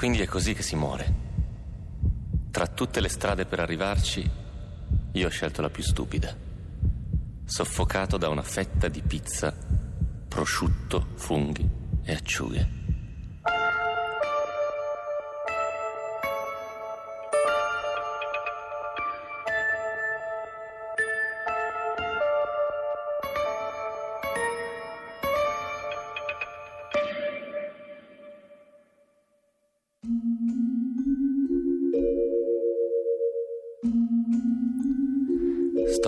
[0.00, 1.14] Quindi è così che si muore.
[2.50, 4.30] Tra tutte le strade per arrivarci,
[5.12, 6.34] io ho scelto la più stupida.
[7.44, 9.54] Soffocato da una fetta di pizza,
[10.26, 11.68] prosciutto, funghi
[12.02, 12.79] e acciughe.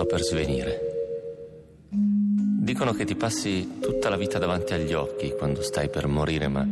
[0.03, 0.81] Sto per svenire.
[1.89, 6.67] Dicono che ti passi tutta la vita davanti agli occhi quando stai per morire, ma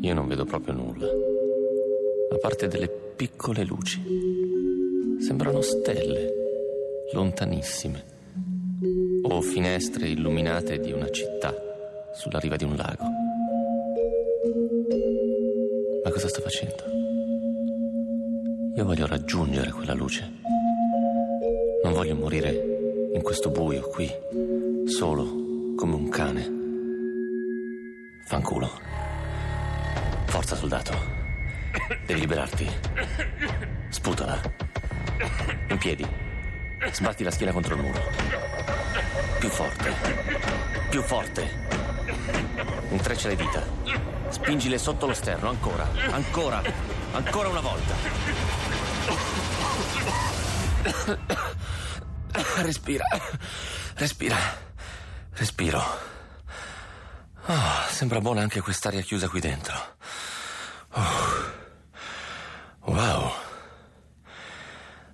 [0.00, 1.06] io non vedo proprio nulla.
[1.06, 4.02] A parte delle piccole luci.
[5.20, 6.34] Sembrano stelle,
[7.14, 8.04] lontanissime.
[9.22, 11.54] O finestre illuminate di una città
[12.12, 13.04] sulla riva di un lago.
[16.04, 16.84] Ma cosa sto facendo?
[18.76, 20.55] Io voglio raggiungere quella luce.
[21.86, 22.50] Non voglio morire
[23.14, 24.12] in questo buio qui,
[24.88, 25.22] solo
[25.76, 26.50] come un cane.
[28.24, 28.68] Fanculo.
[30.24, 30.92] Forza, soldato.
[32.04, 32.68] Devi liberarti.
[33.88, 34.40] Sputala.
[35.68, 36.04] In piedi.
[36.90, 38.00] Sbatti la schiena contro il muro.
[39.38, 39.94] Più forte.
[40.90, 41.48] Più forte.
[42.90, 43.62] Intreccia le dita.
[44.30, 45.88] Spingile sotto lo sterno, ancora.
[46.10, 46.60] Ancora.
[47.12, 47.94] Ancora una volta.
[52.62, 53.04] Respira.
[53.94, 54.36] Respira.
[55.32, 55.82] Respiro.
[57.48, 59.96] Oh, sembra buona anche quest'aria chiusa qui dentro.
[60.92, 61.54] Oh.
[62.80, 63.32] Wow.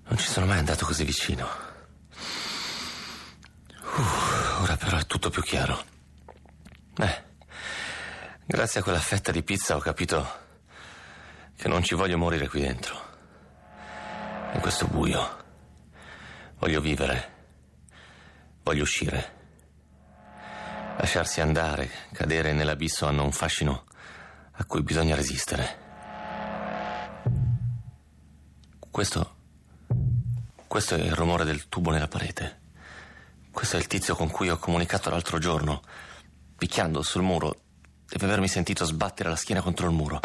[0.08, 1.48] Non ci sono mai andato così vicino.
[3.94, 5.84] Uh, ora però è tutto più chiaro.
[6.94, 7.24] Beh,
[8.46, 10.40] grazie a quella fetta di pizza ho capito
[11.56, 13.10] che non ci voglio morire qui dentro.
[14.54, 15.41] In questo buio.
[16.62, 17.30] Voglio vivere.
[18.62, 19.32] Voglio uscire.
[20.96, 23.82] Lasciarsi andare, cadere nell'abisso hanno un fascino
[24.52, 25.78] a cui bisogna resistere.
[28.88, 29.34] Questo.
[30.68, 32.60] Questo è il rumore del tubo nella parete.
[33.50, 35.82] Questo è il tizio con cui ho comunicato l'altro giorno.
[36.56, 37.62] Picchiando sul muro.
[38.06, 40.20] Deve avermi sentito sbattere la schiena contro il muro.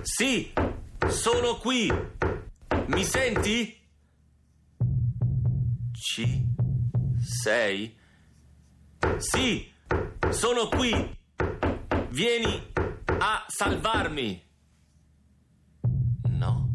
[0.00, 0.50] Sì!
[1.08, 1.92] Sono qui!
[2.86, 3.80] Mi senti?
[6.04, 6.44] Ci
[7.16, 7.96] sei?
[9.18, 9.72] Sì,
[10.30, 10.90] sono qui.
[12.10, 12.72] Vieni
[13.06, 14.42] a salvarmi.
[16.24, 16.70] No,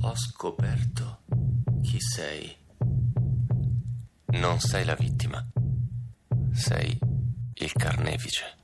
[0.00, 1.24] ho scoperto
[1.82, 2.56] chi sei.
[4.28, 5.46] Non sei la vittima,
[6.52, 6.98] sei
[7.52, 8.63] il carnefice.